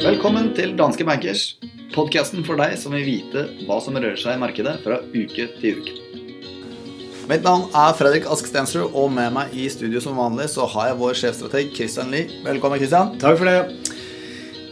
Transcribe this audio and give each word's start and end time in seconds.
Velkommen 0.00 0.54
til 0.56 0.72
Danske 0.78 1.04
Bankers, 1.04 1.58
podkasten 1.92 2.40
for 2.46 2.56
deg 2.56 2.78
som 2.80 2.96
vil 2.96 3.04
vite 3.04 3.44
hva 3.66 3.76
som 3.84 3.92
rører 3.98 4.16
seg 4.16 4.38
i 4.38 4.40
markedet 4.40 4.80
fra 4.80 5.02
uke 5.12 5.50
til 5.60 5.82
uke. 5.82 5.92
Mitt 7.28 7.44
navn 7.44 7.68
er 7.76 7.92
Fredrik 7.98 8.24
Ask 8.32 8.48
Stensrud, 8.48 8.88
og 8.96 9.12
med 9.12 9.36
meg 9.36 9.52
i 9.52 9.68
studio 9.68 10.00
som 10.00 10.16
vanlig 10.16 10.48
så 10.54 10.64
har 10.72 10.94
jeg 10.94 11.00
vår 11.04 11.20
sjefstrateg 11.20 11.76
Christian 11.76 12.08
Lie. 12.08 12.40
Velkommen, 12.46 12.80
Christian. 12.80 13.20
Takk 13.20 13.36
for 13.36 13.52
det. 13.52 13.99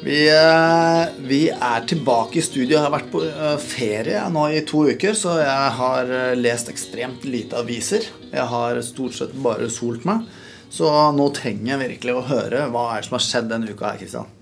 Vi, 0.01 0.19
eh, 0.31 1.09
vi 1.27 1.49
er 1.51 1.87
tilbake 1.87 2.39
i 2.39 2.43
studio. 2.43 2.77
Jeg 2.77 2.85
har 2.85 2.93
vært 2.95 3.11
på 3.11 3.23
eh, 3.27 3.55
ferie 3.59 4.21
nå 4.31 4.45
i 4.55 4.63
to 4.67 4.85
uker, 4.93 5.17
så 5.19 5.41
jeg 5.41 5.73
har 5.79 6.13
eh, 6.15 6.37
lest 6.39 6.71
ekstremt 6.71 7.25
lite 7.27 7.59
aviser. 7.59 8.07
Jeg 8.31 8.47
har 8.53 8.79
stort 8.87 9.17
sett 9.19 9.35
bare 9.43 9.67
solt 9.73 10.07
meg. 10.07 10.29
Så 10.71 10.87
nå 11.17 11.31
trenger 11.35 11.73
jeg 11.73 11.83
virkelig 11.83 12.15
å 12.15 12.27
høre 12.29 12.67
hva 12.71 12.85
er 12.93 13.01
det 13.01 13.09
som 13.09 13.17
har 13.17 13.25
skjedd 13.25 13.49
denne 13.51 13.73
uka 13.73 13.89
her, 13.91 14.03
Kristian. 14.03 14.35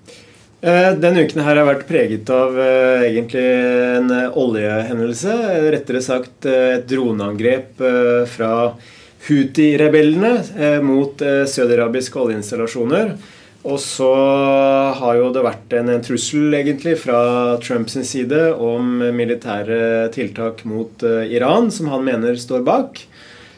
Denne 0.66 1.23
uken 1.23 1.45
her 1.45 1.61
har 1.61 1.66
vært 1.69 1.84
preget 1.86 2.30
av 2.33 2.56
egentlig 2.59 3.45
en 3.45 4.11
oljehendelse. 4.41 5.34
Rettere 5.70 6.00
sagt 6.02 6.48
et 6.50 6.88
droneangrep 6.91 7.78
fra 8.33 8.50
Houthi-rebellene 9.28 10.80
mot 10.83 11.23
saudiarabiske 11.23 12.19
oljeinstallasjoner. 12.25 13.14
Og 13.66 13.80
så 13.83 14.12
har 15.01 15.16
jo 15.19 15.33
det 15.34 15.43
vært 15.43 15.75
en, 15.75 15.91
en 15.91 16.05
trussel 16.05 16.55
egentlig 16.55 16.95
fra 17.02 17.19
Trumps 17.62 17.98
side 18.06 18.52
om 18.62 19.01
militære 19.16 20.06
tiltak 20.15 20.62
mot 20.70 21.02
Iran, 21.02 21.73
som 21.75 21.91
han 21.91 22.06
mener 22.06 22.39
står 22.39 22.62
bak. 22.66 23.01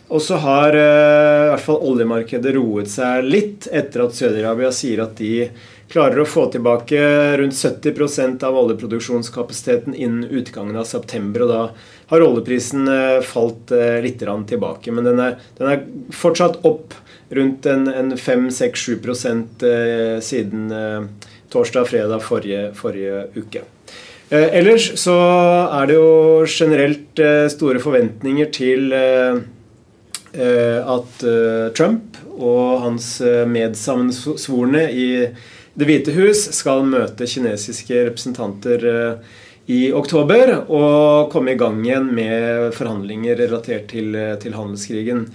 Og 0.08 0.22
så 0.24 0.38
har 0.40 0.72
i 0.72 1.50
hvert 1.52 1.64
fall 1.66 1.82
oljemarkedet 1.90 2.54
roet 2.56 2.88
seg 2.88 3.28
litt 3.28 3.68
etter 3.68 4.06
at 4.06 4.16
Saudi-Arabia 4.16 4.72
sier 4.72 5.04
at 5.04 5.18
de 5.20 5.50
klarer 5.88 6.20
å 6.20 6.28
få 6.28 6.46
tilbake 6.52 7.00
rundt 7.40 7.56
70% 7.56 8.44
av 8.44 8.56
oljeproduksjonskapasiteten 8.60 9.96
innen 9.96 10.24
utgangen 10.24 10.76
av 10.76 10.84
september. 10.88 11.46
Og 11.46 11.52
da 11.52 11.62
har 12.12 12.24
oljeprisen 12.24 12.88
falt 13.24 13.72
litt 14.04 14.20
tilbake. 14.20 14.92
Men 14.92 15.08
den 15.08 15.22
er, 15.24 15.38
den 15.58 15.72
er 15.72 15.86
fortsatt 16.12 16.60
opp 16.68 16.96
rundt 17.32 17.66
en, 17.68 17.88
en 17.88 18.12
5-6-7 18.16 20.20
siden 20.24 20.70
torsdag-fredag 21.52 22.22
forrige, 22.24 22.70
forrige 22.76 23.26
uke. 23.36 23.64
Ellers 24.28 24.90
så 25.00 25.16
er 25.72 25.88
det 25.88 25.94
jo 25.96 26.44
generelt 26.44 27.20
store 27.52 27.80
forventninger 27.80 28.50
til 28.52 28.92
at 30.36 31.24
Trump 31.76 32.18
og 32.36 32.82
hans 32.84 33.06
medsammensvorne 33.48 34.84
i 34.92 35.08
det 35.78 35.86
hvite 35.86 36.14
hus 36.16 36.48
skal 36.56 36.86
møte 36.88 37.28
kinesiske 37.30 38.08
representanter 38.08 38.82
i 39.68 39.92
oktober 39.92 40.54
og 40.64 41.28
komme 41.32 41.52
i 41.52 41.60
gang 41.60 41.78
igjen 41.84 42.08
med 42.16 42.72
forhandlinger 42.74 43.36
relatert 43.38 43.90
til, 43.92 44.16
til 44.42 44.56
handelskrigen. 44.56 45.26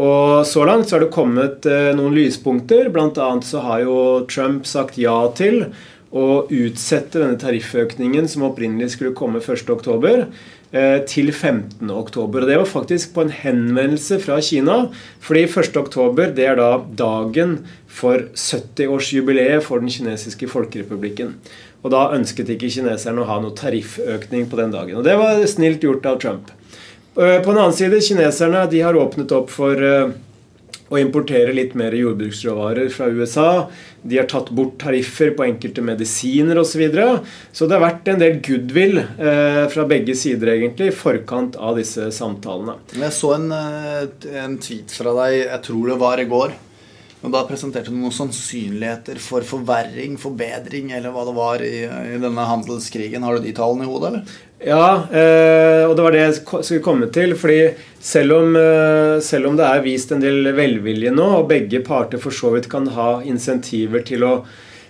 Og 0.00 0.46
Så 0.48 0.64
langt 0.64 0.88
så 0.88 0.96
har 0.96 1.04
det 1.04 1.12
kommet 1.14 1.68
noen 1.98 2.16
lyspunkter. 2.16 2.88
Annet 2.88 3.44
så 3.44 3.60
har 3.60 3.84
jo 3.84 3.96
Trump 4.26 4.66
sagt 4.66 4.98
ja 4.98 5.18
til 5.36 5.66
å 6.12 6.44
utsette 6.48 7.20
denne 7.20 7.40
tarifføkningen 7.40 8.28
som 8.28 8.48
opprinnelig 8.48 8.94
skulle 8.96 9.16
komme 9.16 9.40
1.10 9.40 10.26
til 10.72 11.28
15. 11.32 11.90
oktober. 11.92 12.42
Og 12.42 12.48
Det 12.48 12.56
var 12.56 12.68
faktisk 12.68 13.12
på 13.12 13.26
en 13.26 13.34
henvendelse 13.34 14.16
fra 14.22 14.38
Kina. 14.40 14.88
Fordi 15.20 15.42
1. 15.44 15.76
oktober 15.76 16.32
det 16.32 16.46
er 16.48 16.56
da 16.56 16.70
dagen 16.96 17.58
for 17.92 18.24
70-årsjubileet 18.32 19.60
for 19.66 19.84
den 19.84 19.92
kinesiske 19.92 20.48
folkerepublikken. 20.48 21.34
Og 21.84 21.92
Da 21.92 22.06
ønsket 22.16 22.48
ikke 22.54 22.72
kineserne 22.72 23.20
å 23.20 23.28
ha 23.28 23.38
noe 23.42 23.52
tarifføkning 23.58 24.48
på 24.48 24.56
den 24.62 24.72
dagen. 24.72 24.96
Og 24.96 25.04
Det 25.04 25.18
var 25.20 25.44
snilt 25.50 25.84
gjort 25.84 26.08
av 26.08 26.20
Trump. 26.24 26.48
På 27.14 27.50
den 27.52 27.60
annen 27.60 27.76
side, 27.76 28.00
kineserne 28.00 28.64
de 28.72 28.80
har 28.80 28.96
åpnet 28.96 29.32
opp 29.36 29.50
for 29.52 29.76
å 30.92 31.00
importere 31.00 31.54
litt 31.56 31.72
mer 31.78 31.94
jordbruksråvarer 31.96 32.90
fra 32.92 33.08
USA. 33.08 33.48
De 34.02 34.18
har 34.18 34.28
tatt 34.28 34.50
bort 34.52 34.76
tariffer 34.82 35.32
på 35.36 35.46
enkelte 35.46 35.84
medisiner 35.84 36.58
osv. 36.60 36.72
Så, 36.72 36.80
videre. 36.80 37.18
så 37.52 37.68
det 37.68 37.76
har 37.76 37.84
vært 37.84 38.08
en 38.08 38.20
del 38.22 38.38
goodwill 38.44 39.02
eh, 39.02 39.64
fra 39.72 39.84
begge 39.88 40.16
sider 40.18 40.54
egentlig 40.54 40.88
i 40.88 40.96
forkant 40.96 41.58
av 41.60 41.76
disse 41.76 42.08
samtalene. 42.16 42.78
Jeg 42.96 43.12
så 43.12 43.34
en, 43.36 43.48
en, 43.52 44.56
tweet 44.62 44.92
fra 44.96 45.12
deg, 45.20 45.38
jeg 45.44 45.64
tror 45.68 45.92
det 45.92 45.98
var 46.00 46.22
i 46.22 46.28
går. 46.32 46.56
Og 47.22 47.30
Da 47.30 47.44
presenterte 47.46 47.92
du 47.92 47.98
noen 48.00 48.14
sannsynligheter 48.14 49.20
for 49.22 49.46
forverring, 49.46 50.16
forbedring, 50.18 50.90
eller 50.96 51.14
hva 51.14 51.22
det 51.28 51.34
var 51.36 51.62
i, 51.62 51.84
i 51.86 52.18
denne 52.22 52.46
handelskrigen. 52.48 53.22
Har 53.22 53.38
du 53.38 53.46
de 53.46 53.52
tallene 53.54 53.86
i 53.86 53.90
hodet, 53.90 54.10
eller? 54.10 54.40
Ja, 54.62 55.06
eh, 55.10 55.84
og 55.86 55.94
det 55.98 56.04
var 56.04 56.14
det 56.14 56.24
jeg 56.24 56.34
skulle 56.42 56.82
komme 56.82 57.08
til. 57.14 57.36
fordi 57.38 57.74
selv 58.02 58.36
om, 58.40 58.56
eh, 58.56 59.20
selv 59.22 59.46
om, 59.46 59.56
det 59.56 59.66
er 59.66 59.86
vist 59.86 60.12
en 60.12 60.22
del 60.22 60.50
velvilje 60.54 61.14
nå, 61.14 61.28
og 61.38 61.48
begge 61.50 61.82
parter 61.86 62.18
for 62.18 62.34
så 62.34 62.50
vidt 62.56 62.70
kan 62.70 62.86
ha 62.90 63.20
insentiver 63.22 64.02
til 64.06 64.26
å 64.26 64.34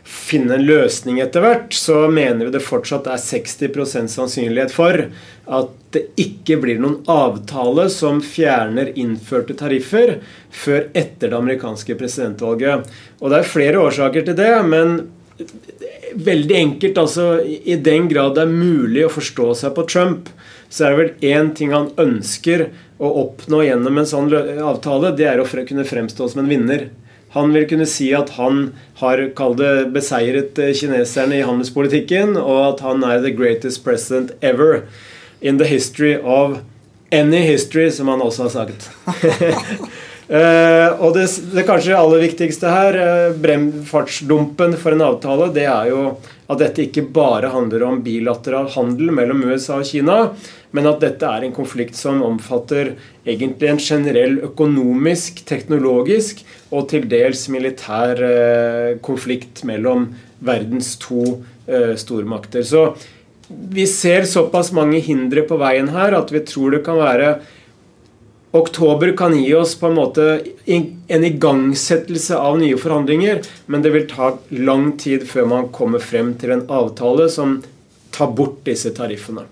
finne 0.04 0.56
en 0.56 0.66
løsning 0.66 1.20
etter 1.22 1.44
hvert, 1.44 1.74
så 1.76 2.08
mener 2.10 2.48
vi 2.48 2.54
det 2.56 2.64
fortsatt 2.64 3.06
er 3.10 3.22
60% 3.22 4.10
sannsynlighet 4.10 4.74
for 4.74 5.04
at 5.46 5.72
det 5.94 6.04
ikke 6.20 6.56
blir 6.62 6.80
noen 6.82 7.00
avtale 7.10 7.88
som 7.92 8.22
fjerner 8.24 8.92
innførte 8.98 9.54
tariffer 9.58 10.16
før 10.50 10.88
etter 10.90 11.30
det 11.30 11.38
amerikanske 11.38 11.96
presidentvalget. 12.00 12.88
Og 13.20 13.30
det 13.30 13.42
er 13.42 13.52
flere 13.52 13.82
årsaker 13.82 14.26
til 14.26 14.38
det, 14.38 14.52
men 14.66 14.96
veldig 16.12 16.56
enkelt, 16.56 16.98
altså 16.98 17.26
I 17.42 17.76
den 17.80 18.08
grad 18.10 18.36
det 18.36 18.46
er 18.46 18.56
mulig 18.56 19.06
å 19.06 19.12
forstå 19.12 19.52
seg 19.62 19.76
på 19.76 19.86
Trump, 19.88 20.32
så 20.72 20.86
er 20.86 20.92
det 20.92 21.00
vel 21.02 21.30
én 21.34 21.52
ting 21.56 21.72
han 21.74 21.92
ønsker 22.00 22.70
å 23.02 23.10
oppnå 23.26 23.62
gjennom 23.66 23.98
en 24.00 24.08
sånn 24.08 24.32
avtale, 24.32 25.12
det 25.16 25.28
er 25.28 25.42
å 25.42 25.46
kunne 25.46 25.86
fremstå 25.88 26.28
som 26.32 26.42
en 26.42 26.50
vinner. 26.50 26.88
Han 27.32 27.54
vil 27.54 27.64
kunne 27.68 27.88
si 27.88 28.10
at 28.12 28.34
han 28.36 28.74
har 29.00 29.22
det, 29.56 29.72
beseiret 29.94 30.58
eh, 30.58 30.74
kineserne 30.76 31.38
i 31.38 31.46
handelspolitikken, 31.46 32.36
og 32.36 32.74
at 32.74 32.84
han 32.84 33.04
er 33.04 33.22
the 33.24 33.32
greatest 33.32 33.84
president 33.84 34.32
ever 34.42 34.82
in 35.40 35.58
the 35.58 35.66
history 35.66 36.16
of 36.20 36.58
any 37.10 37.40
history, 37.40 37.90
som 37.90 38.08
han 38.08 38.20
også 38.20 38.42
har 38.42 38.50
sagt. 38.50 38.90
uh, 40.32 41.02
og 41.04 41.14
det, 41.16 41.28
det, 41.52 41.66
kanskje 41.68 41.98
aller 41.98 42.24
viktigste 42.24 42.72
her, 42.72 42.98
brem, 43.36 43.68
bremfartsdumpen 43.72 44.78
for 44.80 44.96
en 44.96 45.04
avtale, 45.12 45.52
det 45.54 45.68
er 45.68 45.92
jo 45.92 46.06
at 46.52 46.60
dette 46.60 46.86
ikke 46.86 47.06
bare 47.14 47.52
handler 47.52 47.84
om 47.86 48.02
bilateral 48.04 48.68
handel 48.74 49.12
mellom 49.14 49.44
USA 49.46 49.78
og 49.80 49.88
Kina, 49.88 50.18
men 50.72 50.88
at 50.88 51.00
dette 51.04 51.28
er 51.28 51.46
en 51.46 51.54
konflikt 51.54 51.96
som 51.98 52.22
omfatter 52.24 52.94
egentlig 53.28 53.70
en 53.70 53.80
generell 53.82 54.38
økonomisk, 54.48 55.44
teknologisk 55.48 56.42
og 56.72 56.88
til 56.92 57.08
dels 57.10 57.46
militær 57.52 58.22
eh, 58.26 58.92
konflikt 59.04 59.64
mellom 59.68 60.10
verdens 60.42 60.94
to 61.00 61.24
eh, 61.68 61.92
stormakter. 62.00 62.64
Så 62.64 62.92
vi 63.48 63.86
ser 63.88 64.24
såpass 64.28 64.72
mange 64.72 65.02
hindre 65.04 65.44
på 65.48 65.58
veien 65.60 65.90
her 65.92 66.16
at 66.16 66.32
vi 66.32 66.40
tror 66.48 66.76
det 66.76 66.84
kan 66.86 67.00
være 67.00 67.34
Oktober 68.52 69.16
kan 69.16 69.32
gi 69.38 69.54
oss 69.54 69.74
på 69.80 69.86
en 69.88 69.94
måte 69.96 70.24
en 70.66 71.24
igangsettelse 71.24 72.36
av 72.36 72.58
nye 72.60 72.76
forhandlinger, 72.76 73.40
men 73.66 73.84
det 73.84 73.92
vil 73.94 74.04
ta 74.10 74.34
lang 74.50 74.90
tid 75.00 75.24
før 75.28 75.48
man 75.48 75.70
kommer 75.72 76.02
frem 76.04 76.34
til 76.40 76.52
en 76.52 76.66
avtale 76.68 77.30
som 77.32 77.62
tar 78.12 78.34
bort 78.36 78.60
disse 78.68 78.92
tariffene. 78.92 79.46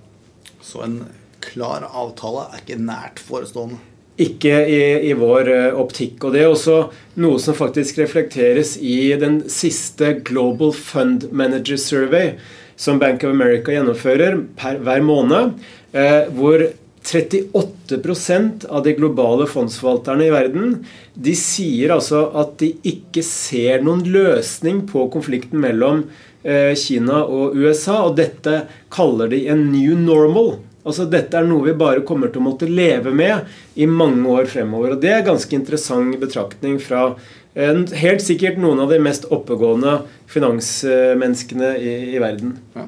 Så 0.61 0.85
en 0.85 0.99
klar 1.41 1.87
avtale 1.89 2.45
er 2.51 2.61
ikke 2.61 2.77
nært 2.83 3.23
forestående? 3.25 3.81
Ikke 4.21 4.53
i, 4.69 4.83
i, 5.09 5.15
vår 5.17 5.49
eh, 5.49 5.81
optikk. 5.81 6.21
Og 6.29 6.35
det 6.37 6.43
er 6.45 6.53
også 6.53 6.77
noe 7.25 7.41
som 7.41 7.57
faktisk 7.57 8.03
reflekteres 8.03 8.75
i 8.77 9.15
den 9.17 9.41
siste 9.49 10.19
Global 10.29 10.75
Fund 10.77 11.31
Manager 11.33 11.81
Survey 11.81 12.35
som 12.77 13.01
Bank 13.01 13.25
of 13.25 13.33
America 13.33 13.73
gjennomfører 13.73 14.43
per, 14.61 14.77
hver 14.85 15.01
måned. 15.09 15.57
Eh, 15.97 16.29
hvor 16.37 16.69
38% 17.05 18.67
av 18.69 18.83
de 18.85 18.93
globale 18.93 19.47
fondsforvalterne 19.49 20.27
i 20.27 20.33
verden 20.33 20.75
de 21.15 21.33
sier 21.39 21.95
altså 21.95 22.27
at 22.37 22.59
de 22.61 22.75
ikke 22.87 23.23
ser 23.25 23.85
noen 23.87 24.03
løsning 24.05 24.83
på 24.91 25.07
konflikten 25.13 25.63
mellom 25.63 26.05
eh, 26.45 26.75
Kina 26.79 27.23
og 27.25 27.57
USA. 27.57 28.03
Og 28.07 28.19
dette 28.21 28.67
kaller 28.93 29.33
de 29.33 29.47
en 29.51 29.65
new 29.73 29.97
normal. 29.99 30.59
Altså 30.81 31.05
Dette 31.13 31.37
er 31.37 31.49
noe 31.49 31.67
vi 31.67 31.77
bare 31.77 32.05
kommer 32.09 32.31
til 32.33 32.41
å 32.41 32.47
måtte 32.47 32.69
leve 32.69 33.13
med 33.13 33.49
i 33.77 33.89
mange 33.89 34.29
år 34.33 34.49
fremover. 34.49 34.95
Og 34.95 35.03
Det 35.03 35.13
er 35.13 35.27
ganske 35.27 35.57
interessant 35.57 36.17
betraktning 36.21 36.79
fra 36.81 37.15
en, 37.55 37.85
helt 38.01 38.23
sikkert 38.25 38.61
noen 38.63 38.81
av 38.81 38.93
de 38.93 39.01
mest 39.03 39.27
oppegående 39.35 40.01
finansmenneskene 40.31 41.75
i, 41.81 41.95
i 42.15 42.23
verden. 42.23 42.57
Ja. 42.77 42.87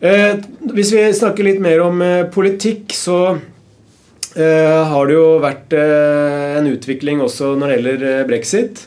Eh, 0.00 0.36
hvis 0.72 0.94
vi 0.94 1.02
snakker 1.12 1.44
litt 1.44 1.60
mer 1.60 1.82
om 1.84 2.00
eh, 2.04 2.26
politikk, 2.32 2.92
så 2.96 3.38
har 4.30 5.08
det 5.08 5.14
jo 5.16 5.40
vært 5.42 5.72
en 5.74 6.68
utvikling 6.70 7.18
også 7.18 7.48
når 7.58 7.66
det 7.66 7.74
gjelder 7.74 8.28
brexit. 8.28 8.84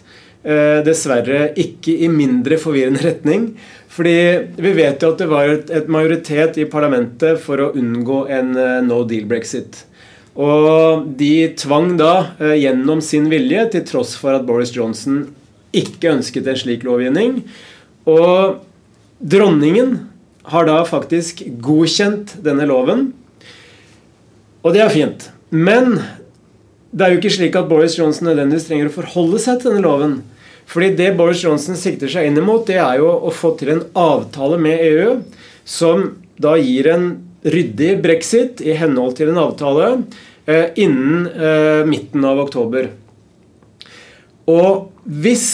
Dessverre 0.87 1.49
ikke 1.59 1.97
i 2.05 2.07
mindre 2.07 2.55
forvirrende 2.61 3.03
retning. 3.09 3.49
Fordi 3.91 4.13
vi 4.55 4.71
vet 4.77 5.03
jo 5.03 5.09
at 5.11 5.19
det 5.19 5.27
var 5.27 5.51
et 5.51 5.91
majoritet 5.91 6.61
i 6.63 6.67
parlamentet 6.71 7.43
for 7.43 7.59
å 7.59 7.73
unngå 7.75 8.21
en 8.31 8.55
no 8.87 9.01
deal 9.03 9.27
brexit. 9.27 9.81
Og 10.39 11.11
de 11.19 11.51
tvang 11.59 11.91
da 11.99 12.13
gjennom 12.39 13.03
sin 13.03 13.27
vilje, 13.27 13.67
til 13.75 13.85
tross 13.91 14.15
for 14.15 14.39
at 14.39 14.47
Boris 14.47 14.71
Johnson 14.71 15.25
ikke 15.75 16.13
ønsket 16.13 16.47
en 16.47 16.63
slik 16.63 16.87
lovgivning. 16.87 17.41
Og 18.07 18.63
dronningen 19.19 19.97
har 20.51 20.67
da 20.67 20.81
faktisk 20.87 21.43
godkjent 21.63 22.35
denne 22.43 22.67
loven. 22.67 23.11
Og 24.63 24.75
det 24.75 24.83
er 24.83 24.93
fint. 24.93 25.29
Men 25.49 25.97
det 26.93 27.05
er 27.05 27.13
jo 27.13 27.21
ikke 27.21 27.35
slik 27.37 27.57
at 27.57 27.69
Boris 27.69 27.97
Johnson 27.97 28.29
nødvendigvis 28.29 28.67
trenger 28.67 28.89
å 28.89 28.95
forholde 28.97 29.41
seg 29.41 29.61
til 29.61 29.73
denne 29.73 29.85
loven. 29.85 30.17
Fordi 30.69 30.93
det 30.97 31.13
Boris 31.17 31.43
Johnson 31.43 31.77
sikter 31.79 32.11
seg 32.11 32.29
inn 32.29 32.39
mot, 32.45 32.63
det 32.67 32.79
er 32.81 32.99
jo 33.01 33.09
å 33.11 33.31
få 33.33 33.53
til 33.59 33.73
en 33.73 33.85
avtale 33.99 34.59
med 34.61 34.83
EU 34.83 35.17
som 35.67 36.05
da 36.41 36.55
gir 36.59 36.89
en 36.91 37.07
ryddig 37.43 37.97
brexit 38.03 38.61
i 38.63 38.75
henhold 38.79 39.17
til 39.17 39.31
en 39.31 39.41
avtale 39.41 39.89
eh, 40.47 40.71
innen 40.79 41.27
eh, 41.27 41.83
midten 41.87 42.23
av 42.27 42.39
oktober. 42.45 42.89
Og 44.49 44.91
hvis 45.03 45.47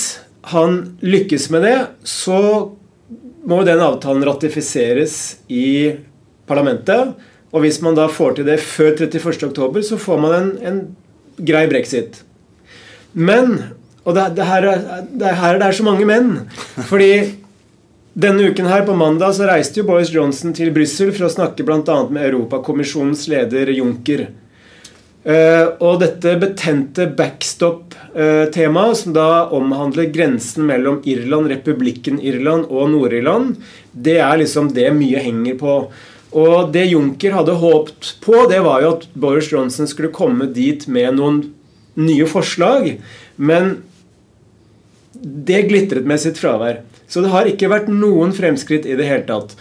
han 0.54 0.82
lykkes 1.02 1.50
med 1.54 1.66
det, 1.66 1.78
så 2.06 2.42
må 3.48 3.62
den 3.68 3.82
avtalen 3.84 4.26
ratifiseres 4.28 5.40
i 5.48 5.96
parlamentet. 6.50 7.16
Og 7.50 7.64
hvis 7.64 7.80
man 7.82 7.98
da 7.98 8.08
får 8.12 8.38
til 8.38 8.50
det 8.50 8.60
før 8.62 8.96
31.10, 9.00 9.82
så 9.90 9.98
får 10.00 10.20
man 10.22 10.36
en, 10.38 10.50
en 10.66 10.82
grei 11.46 11.66
brexit. 11.72 12.24
Men 13.14 13.58
Og 14.08 14.16
det, 14.16 14.24
det, 14.40 14.46
her, 14.48 14.66
det 15.22 15.36
her 15.38 15.60
det 15.62 15.70
så 15.78 15.86
mange 15.86 16.06
menn. 16.08 16.32
Fordi 16.90 17.12
denne 18.20 18.50
uken 18.50 18.70
her 18.72 18.86
på 18.88 18.96
mandag 18.98 19.36
så 19.38 19.48
reiste 19.50 19.82
jo 19.82 19.88
Boris 19.88 20.12
Johnson 20.14 20.56
til 20.56 20.72
Brussel 20.74 21.12
for 21.14 21.28
å 21.28 21.34
snakke 21.34 21.66
bl.a. 21.68 21.98
med 22.10 22.26
Europakommisjonens 22.32 23.28
leder 23.32 23.70
Juncker. 23.76 24.30
Uh, 25.20 25.76
og 25.84 25.98
dette 26.00 26.38
betente 26.40 27.10
backstop-temaet, 27.18 28.94
uh, 28.94 29.00
som 29.02 29.16
da 29.18 29.28
omhandler 29.56 30.08
grensen 30.14 30.64
mellom 30.70 31.02
Irland, 31.04 31.50
republikken 31.52 32.22
Irland 32.24 32.70
og 32.72 32.94
Nord-Irland, 32.94 33.58
det 33.92 34.20
er 34.24 34.40
liksom 34.40 34.72
det 34.78 34.88
mye 34.96 35.20
henger 35.26 35.60
på. 35.60 35.76
Og 36.40 36.72
det 36.72 36.86
Juncker 36.92 37.36
hadde 37.36 37.58
håpet 37.60 38.14
på, 38.24 38.46
det 38.50 38.62
var 38.64 38.84
jo 38.86 38.94
at 38.96 39.06
Boris 39.14 39.52
Johnson 39.52 39.90
skulle 39.90 40.14
komme 40.16 40.48
dit 40.56 40.86
med 40.88 41.18
noen 41.18 41.42
nye 42.00 42.28
forslag. 42.30 42.94
Men 43.36 43.80
det 45.20 45.66
glitret 45.68 46.08
med 46.08 46.22
sitt 46.22 46.40
fravær. 46.40 46.84
Så 47.10 47.26
det 47.26 47.34
har 47.34 47.50
ikke 47.50 47.72
vært 47.72 47.90
noen 47.92 48.32
fremskritt 48.36 48.86
i 48.86 48.96
det 48.96 49.10
hele 49.10 49.26
tatt. 49.28 49.56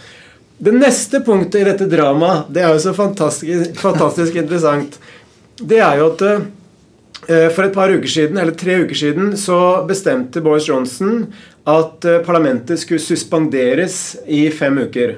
Det 0.59 0.73
neste 0.75 1.21
punktet 1.23 1.61
i 1.61 1.67
dette 1.69 1.87
dramaet, 1.89 2.49
det 2.53 2.61
er 2.61 2.73
jo 2.75 2.81
så 2.83 2.93
fantastisk, 2.95 3.77
fantastisk 3.79 4.35
interessant 4.41 4.97
det 5.59 5.79
er 5.83 5.99
jo 5.99 6.09
at 6.13 6.23
eh, 6.25 7.49
for 7.53 7.65
et 7.65 7.75
par 7.75 7.91
uker 7.91 8.09
siden, 8.09 8.39
eller 8.39 8.55
tre 8.57 8.79
uker 8.85 8.95
siden 8.95 9.33
så 9.39 9.59
bestemte 9.87 10.43
Boris 10.43 10.69
Johnson 10.69 11.25
at 11.67 12.05
eh, 12.07 12.21
parlamentet 12.25 12.79
skulle 12.81 13.03
suspenderes 13.03 14.17
i 14.27 14.47
fem 14.55 14.79
uker. 14.85 15.17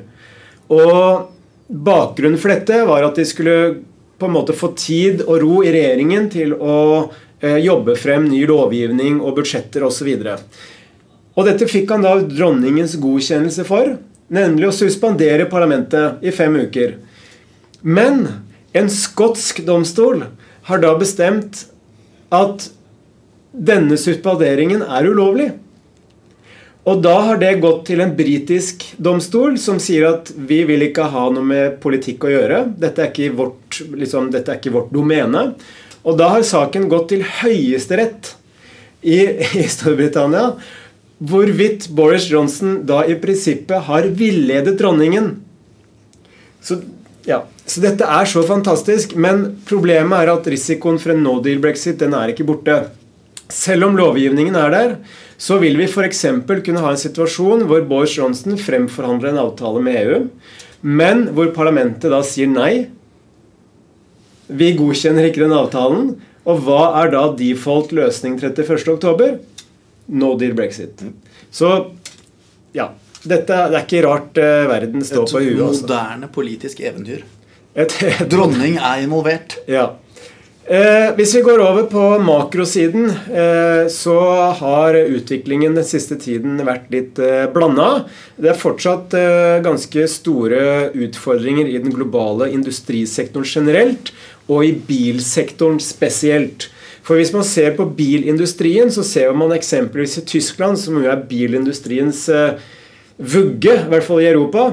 Og 0.72 1.32
bakgrunnen 1.72 2.40
for 2.42 2.54
dette 2.54 2.82
var 2.88 3.06
at 3.08 3.20
de 3.20 3.28
skulle 3.28 3.58
på 4.22 4.30
en 4.30 4.36
måte 4.36 4.54
få 4.54 4.74
tid 4.78 5.24
og 5.26 5.42
ro 5.42 5.62
i 5.66 5.72
regjeringen 5.74 6.30
til 6.32 6.54
å 6.54 6.78
eh, 7.42 7.58
jobbe 7.64 7.96
frem 8.00 8.28
ny 8.30 8.44
lovgivning 8.50 9.22
og 9.22 9.40
budsjetter 9.40 9.86
osv. 9.88 10.12
Og, 11.32 11.46
dette 11.48 11.70
fikk 11.70 11.90
han 11.94 12.06
da 12.06 12.18
dronningens 12.22 12.98
godkjennelse 13.02 13.66
for, 13.66 13.96
nemlig 14.32 14.70
å 14.70 14.76
suspendere 14.76 15.48
parlamentet 15.50 16.22
i 16.26 16.34
fem 16.36 16.60
uker. 16.68 16.98
Men 17.82 18.28
en 18.74 18.90
skotsk 18.92 19.64
domstol 19.68 20.26
har 20.68 20.82
da 20.84 20.94
bestemt 21.00 21.66
at 22.32 22.70
denne 23.52 23.98
suspenderingen 24.00 24.84
er 24.86 25.10
ulovlig. 25.12 25.50
Og 26.88 27.02
da 27.04 27.14
har 27.28 27.38
det 27.42 27.60
gått 27.62 27.84
til 27.92 28.02
en 28.02 28.14
britisk 28.18 28.88
domstol 28.98 29.60
som 29.62 29.78
sier 29.82 30.08
at 30.08 30.32
vi 30.34 30.64
vil 30.66 30.88
ikke 30.88 31.12
ha 31.14 31.28
noe 31.34 31.46
med 31.46 31.78
politikk 31.84 32.26
å 32.26 32.32
gjøre. 32.32 32.62
Dette 32.82 33.04
er 33.04 33.12
ikke 33.12 33.36
vårt, 33.38 33.82
liksom, 33.92 34.32
dette 34.34 34.50
er 34.54 34.62
ikke 34.62 34.74
vårt 34.74 34.94
domene. 34.96 35.52
Og 36.02 36.18
da 36.18 36.32
har 36.34 36.48
saken 36.48 36.88
gått 36.90 37.12
til 37.12 37.26
Høyesterett 37.42 38.32
i, 39.06 39.20
i 39.62 39.68
Storbritannia. 39.70 40.56
Hvorvidt 41.22 41.92
Boris 41.94 42.26
Johnson 42.32 42.80
da 42.90 43.04
i 43.06 43.20
prinsippet 43.22 43.86
har 43.92 44.10
villedet 44.18 44.74
dronningen. 44.80 45.36
Så 46.66 46.80
ja, 47.28 47.44
så 47.66 47.84
dette 47.84 48.08
er 48.08 48.30
så 48.30 48.42
fantastisk, 48.46 49.14
men 49.16 49.44
problemet 49.70 50.24
er 50.24 50.32
at 50.34 50.48
risikoen 50.50 50.98
for 51.02 51.14
en 51.14 51.22
no 51.26 51.38
deal 51.44 51.62
brexit 51.64 52.00
den 52.02 52.16
er 52.18 52.34
ikke 52.34 52.48
borte. 52.48 52.78
Selv 53.52 53.90
om 53.90 53.98
lovgivningen 54.00 54.56
er 54.58 54.74
der, 54.74 54.96
så 55.42 55.58
vil 55.62 55.78
vi 55.80 55.90
f.eks. 55.90 56.26
kunne 56.48 56.84
ha 56.84 56.94
en 56.94 57.02
situasjon 57.02 57.66
hvor 57.70 57.84
Boris 57.90 58.16
Johnson 58.18 58.58
fremforhandler 58.58 59.34
en 59.34 59.44
avtale 59.44 59.84
med 59.84 60.00
EU, 60.02 60.20
men 60.82 61.28
hvor 61.36 61.52
parlamentet 61.56 62.14
da 62.14 62.22
sier 62.26 62.50
nei. 62.50 62.88
Vi 64.52 64.74
godkjenner 64.78 65.30
ikke 65.30 65.44
den 65.44 65.56
avtalen. 65.56 66.14
Og 66.42 66.64
hva 66.66 67.04
er 67.04 67.12
da 67.14 67.28
default 67.38 67.92
løsning 67.94 68.40
31.10? 68.42 69.36
No 70.18 70.34
deal 70.40 70.56
brexit. 70.58 71.04
Så 71.54 71.70
ja, 72.74 72.90
dette, 73.24 73.58
det 73.72 73.78
er 73.78 73.86
ikke 73.86 74.06
rart 74.08 74.40
uh, 74.42 74.70
verden 74.72 75.04
står 75.06 75.28
et 75.28 75.36
på 75.36 75.42
huet. 75.44 75.56
Et 75.56 75.66
altså. 75.66 75.88
moderne 75.88 76.32
politisk 76.34 76.82
eventyr. 76.82 77.26
Et, 77.76 77.98
et, 78.04 78.24
Dronning 78.32 78.80
er 78.80 79.04
involvert. 79.06 79.60
Ja. 79.70 79.92
Eh, 80.72 81.10
hvis 81.18 81.34
vi 81.36 81.42
går 81.42 81.60
over 81.60 81.88
på 81.90 82.02
makrosiden, 82.24 83.10
eh, 83.10 83.88
så 83.92 84.18
har 84.60 84.96
utviklingen 84.96 85.74
den 85.76 85.88
siste 85.88 86.16
tiden 86.22 86.62
vært 86.64 86.92
litt 86.94 87.18
eh, 87.20 87.48
blanda. 87.52 88.06
Det 88.38 88.54
er 88.54 88.60
fortsatt 88.60 89.16
eh, 89.18 89.58
ganske 89.66 90.06
store 90.08 90.92
utfordringer 90.94 91.68
i 91.68 91.82
den 91.82 91.92
globale 91.92 92.52
industrisektoren 92.54 93.50
generelt, 93.50 94.14
og 94.48 94.68
i 94.68 94.76
bilsektoren 94.88 95.82
spesielt. 95.84 96.70
For 97.02 97.18
hvis 97.18 97.34
man 97.34 97.44
ser 97.48 97.74
på 97.76 97.90
bilindustrien, 97.98 98.94
så 98.94 99.04
ser 99.04 99.34
man 99.34 99.52
eksempelvis 99.56 100.20
i 100.22 100.28
Tyskland, 100.30 100.78
som 100.80 101.02
jo 101.02 101.10
er 101.10 101.26
bilindustriens 101.26 102.28
eh, 102.30 102.62
vugge, 103.22 103.76
i 103.78 103.90
hvert 103.92 104.06
fall 104.06 104.22
i 104.24 104.30
Europa, 104.30 104.72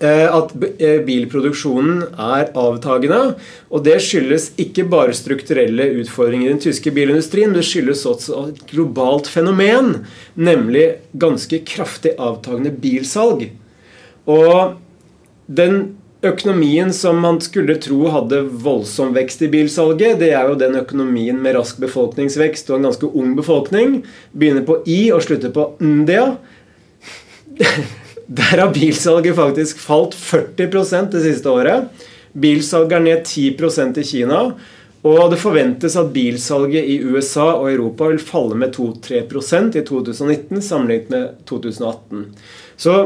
eh, 0.00 0.24
at 0.24 0.54
eh, 0.78 1.00
bilproduksjonen 1.06 2.04
er 2.14 2.50
avtagende. 2.58 3.20
Og 3.68 3.84
det 3.86 3.98
skyldes 4.04 4.52
ikke 4.60 4.86
bare 4.90 5.16
strukturelle 5.16 5.90
utfordringer 6.00 6.48
i 6.48 6.54
den 6.54 6.64
tyske 6.68 6.92
bilindustrien, 6.94 7.54
det 7.56 7.66
skyldes 7.66 8.06
også 8.08 8.48
et 8.52 8.64
globalt 8.70 9.30
fenomen, 9.30 10.04
nemlig 10.38 10.90
ganske 11.18 11.62
kraftig 11.68 12.14
avtagende 12.18 12.74
bilsalg. 12.74 13.48
Og 14.28 14.76
den 15.48 15.96
økonomien 16.26 16.90
som 16.92 17.20
man 17.22 17.38
skulle 17.40 17.76
tro 17.78 18.08
hadde 18.10 18.40
voldsom 18.64 19.12
vekst 19.14 19.44
i 19.46 19.50
bilsalget, 19.52 20.18
det 20.18 20.32
er 20.34 20.50
jo 20.50 20.58
den 20.58 20.74
økonomien 20.80 21.38
med 21.42 21.54
rask 21.56 21.78
befolkningsvekst 21.82 22.70
og 22.72 22.78
en 22.78 22.88
ganske 22.90 23.10
ung 23.14 23.36
befolkning. 23.38 24.00
Begynner 24.34 24.66
på 24.66 24.80
I 24.86 25.00
og 25.14 25.22
slutter 25.26 25.54
på 25.54 25.70
Ndia. 25.78 26.32
Der 28.38 28.60
har 28.60 28.72
bilsalget 28.74 29.36
faktisk 29.36 29.78
falt 29.80 30.14
40 30.14 31.08
det 31.12 31.22
siste 31.24 31.48
året. 31.50 31.88
Bilsalget 32.32 32.98
er 32.98 33.06
ned 33.06 33.24
10% 33.24 33.98
i 33.98 34.04
Kina. 34.04 34.42
Og 35.06 35.30
det 35.30 35.38
forventes 35.38 35.96
at 35.96 36.10
bilsalget 36.12 36.84
i 36.84 36.98
USA 37.06 37.46
og 37.54 37.70
Europa 37.70 38.10
vil 38.10 38.18
falle 38.18 38.58
med 38.58 38.74
2-3% 38.74 39.78
i 39.78 39.84
2019 39.86 40.62
sammenlignet 40.62 41.10
med 41.10 41.28
2018. 41.46 42.24
Så 42.76 42.96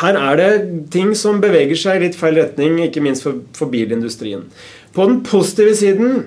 her 0.00 0.18
er 0.18 0.40
det 0.40 0.52
ting 0.90 1.12
som 1.14 1.42
beveger 1.42 1.78
seg 1.78 2.00
i 2.00 2.06
litt 2.06 2.16
feil 2.18 2.40
retning, 2.40 2.80
ikke 2.82 3.02
minst 3.04 3.26
for, 3.26 3.44
for 3.54 3.70
bilindustrien. 3.70 4.48
På 4.96 5.06
den 5.06 5.20
positive 5.26 5.76
siden 5.76 6.24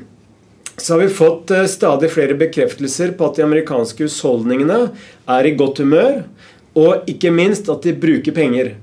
så 0.78 0.94
har 0.94 1.02
vi 1.02 1.18
fått 1.18 1.52
eh, 1.52 1.66
stadig 1.66 2.12
flere 2.14 2.38
bekreftelser 2.38 3.16
på 3.18 3.28
at 3.28 3.40
de 3.40 3.48
amerikanske 3.48 4.06
husholdningene 4.06 4.92
er 5.34 5.50
i 5.50 5.56
godt 5.58 5.82
humør 5.82 6.22
og 6.78 7.10
ikke 7.10 7.34
minst 7.34 7.70
at 7.74 7.86
de 7.86 7.96
bruker 7.98 8.36
penger. 8.36 8.76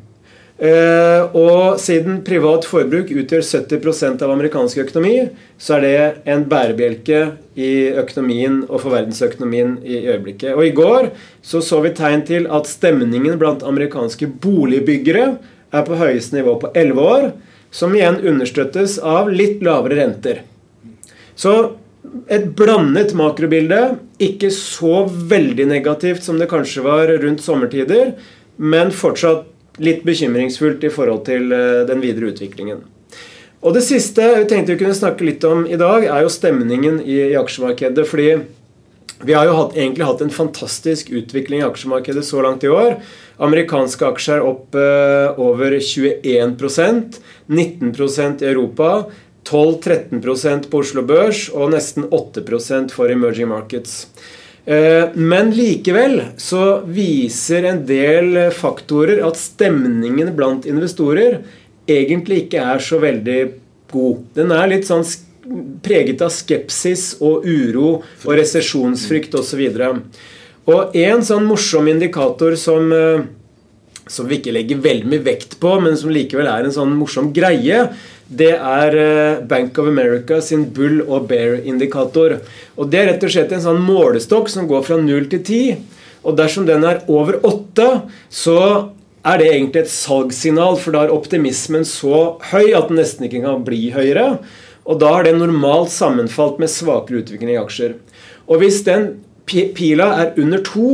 Uh, 0.54 1.34
og 1.34 1.80
siden 1.82 2.20
privat 2.22 2.62
forbruk 2.70 3.08
utgjør 3.10 3.42
70% 3.42 4.20
av 4.22 4.30
amerikansk 4.30 4.84
økonomi, 4.84 5.16
så 5.58 5.80
er 5.80 5.82
det 5.82 6.30
en 6.30 6.44
bærebjelke 6.46 7.22
i 7.58 7.72
økonomien 7.98 8.60
og 8.68 8.84
for 8.84 8.94
verdensøkonomien 8.94 9.80
i 9.82 10.04
øyeblikket. 10.04 10.54
Og 10.54 10.68
i 10.68 10.74
går 10.76 11.10
så, 11.42 11.58
så 11.58 11.82
vi 11.82 11.90
tegn 11.98 12.22
til 12.28 12.46
at 12.46 12.70
stemningen 12.70 13.34
blant 13.40 13.66
amerikanske 13.66 14.30
boligbyggere 14.46 15.26
er 15.74 15.86
på 15.88 15.98
høyeste 15.98 16.38
nivå 16.38 16.54
på 16.62 16.70
11 16.70 17.02
år, 17.02 17.30
som 17.74 17.94
igjen 17.98 18.20
understøttes 18.22 19.00
av 19.02 19.32
litt 19.34 19.58
lavere 19.66 19.98
renter. 20.04 20.44
Så 21.34 21.74
et 22.28 22.46
blandet 22.56 23.14
makrobilde. 23.16 23.80
Ikke 24.23 24.50
så 24.54 25.04
veldig 25.08 25.68
negativt 25.70 26.25
som 26.25 26.38
det 26.40 26.50
kanskje 26.52 26.84
var 26.84 27.12
rundt 27.23 27.44
sommertider, 27.44 28.14
men 28.56 28.92
fortsatt 28.94 29.49
litt 29.82 30.04
bekymringsfullt 30.06 30.84
i 30.87 30.92
forhold 30.92 31.25
til 31.26 31.50
eh, 31.54 31.84
den 31.88 32.02
videre 32.04 32.30
utviklingen. 32.30 32.84
Og 33.64 33.73
Det 33.75 33.80
siste 33.87 34.26
vi 34.37 34.44
tenkte 34.49 34.75
vi 34.75 34.82
kunne 34.82 34.96
snakke 34.96 35.25
litt 35.25 35.44
om 35.49 35.64
i 35.64 35.78
dag, 35.80 36.04
er 36.04 36.26
jo 36.26 36.32
stemningen 36.32 37.00
i, 37.00 37.16
i 37.32 37.38
aksjemarkedet. 37.40 38.06
fordi 38.06 38.28
vi 39.25 39.32
har 39.32 39.46
jo 39.49 39.54
hatt, 39.56 39.76
egentlig 39.76 40.04
hatt 40.04 40.20
en 40.20 40.32
fantastisk 40.32 41.11
utvikling 41.14 41.62
i 41.62 41.66
aksjemarkedet 41.66 42.25
så 42.26 42.42
langt 42.44 42.64
i 42.66 42.68
år. 42.68 42.99
Amerikanske 43.42 44.04
aksjer 44.06 44.44
opp 44.44 44.76
eh, 44.76 45.40
over 45.40 45.78
21% 45.78 47.20
19% 47.49 48.44
i 48.44 48.50
Europa. 48.50 48.90
12-13% 49.44 50.70
på 50.70 50.80
Oslo 50.80 51.04
Børs 51.06 51.46
og 51.52 51.74
nesten 51.74 52.08
8% 52.08 52.94
for 52.94 53.12
emerging 53.12 53.50
markets. 53.50 54.06
Eh, 54.64 55.12
men 55.14 55.52
likevel 55.52 56.20
så 56.40 56.80
viser 56.88 57.68
en 57.68 57.82
del 57.88 58.48
faktorer 58.56 59.20
at 59.26 59.36
stemningen 59.36 60.32
blant 60.36 60.64
investorer 60.68 61.42
egentlig 61.90 62.46
ikke 62.46 62.64
er 62.64 62.80
så 62.80 63.00
veldig 63.02 63.40
god. 63.92 64.24
Den 64.36 64.54
er 64.56 64.70
litt 64.72 64.88
sånn 64.88 65.04
preget 65.84 66.22
av 66.24 66.32
skepsis 66.32 67.18
og 67.20 67.44
uro 67.44 67.98
og 68.00 68.32
resesjonsfrykt 68.38 69.36
osv. 69.36 69.64
Og 70.64 70.96
en 70.96 71.24
sånn 71.24 71.44
morsom 71.44 71.88
indikator 71.92 72.56
som, 72.56 72.92
eh, 72.92 73.26
som 74.11 74.28
vi 74.28 74.38
ikke 74.38 74.52
legger 74.52 74.82
veldig 74.84 75.08
mye 75.11 75.25
vekt 75.25 75.56
på, 75.62 75.76
men 75.80 75.96
som 75.96 76.12
likevel 76.12 76.49
er 76.50 76.66
en 76.66 76.75
sånn 76.75 76.92
morsom 76.99 77.30
greie, 77.37 77.87
det 78.25 78.52
er 78.56 78.96
eh, 78.96 79.40
Bank 79.49 79.78
of 79.80 79.88
America 79.90 80.40
sin 80.44 80.66
bull 80.76 81.02
og 81.04 81.28
bear-indikator. 81.30 82.38
Og 82.76 82.90
Det 82.90 83.00
er 83.00 83.11
rett 83.12 83.25
og 83.25 83.32
slett 83.32 83.52
en 83.52 83.64
sånn 83.64 83.82
målestokk 83.84 84.50
som 84.52 84.68
går 84.70 84.84
fra 84.87 84.99
0 85.00 85.28
til 85.32 85.42
10. 85.42 85.80
Og 86.25 86.37
dersom 86.38 86.68
den 86.68 86.84
er 86.88 87.02
over 87.12 87.38
8, 87.44 87.88
så 88.32 88.58
er 89.25 89.40
det 89.40 89.50
egentlig 89.50 89.84
et 89.84 89.92
salgssignal, 89.92 90.76
for 90.80 90.92
da 90.92 91.04
er 91.04 91.12
optimismen 91.12 91.84
så 91.88 92.38
høy 92.52 92.73
at 92.76 92.90
den 92.90 93.00
nesten 93.00 93.28
ikke 93.28 93.44
kan 93.44 93.64
bli 93.64 93.88
høyere. 93.92 94.38
Og 94.84 95.00
da 95.00 95.14
har 95.16 95.25
det 95.25 95.37
normalt 95.37 95.92
sammenfalt 95.92 96.58
med 96.61 96.73
svakere 96.73 97.23
utvikling 97.23 97.54
i 97.54 97.61
aksjer. 97.61 97.96
Og 98.49 98.61
hvis 98.61 98.82
den 98.84 99.14
pila 99.49 100.11
er 100.20 100.40
under 100.40 100.61
2, 100.64 100.88